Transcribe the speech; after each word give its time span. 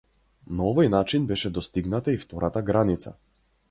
На 0.59 0.65
овој 0.69 0.89
начин 0.95 1.29
беше 1.33 1.53
достигната 1.59 2.19
и 2.19 2.21
втората 2.27 2.69
граница. 2.75 3.19